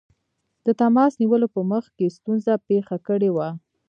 د 0.65 0.67
تماس 0.79 1.11
نیولو 1.21 1.47
په 1.55 1.61
مخ 1.71 1.85
کې 1.97 2.13
ستونزه 2.15 2.53
پېښه 2.67 2.95
کړې 3.07 3.29
وه. 3.35 3.49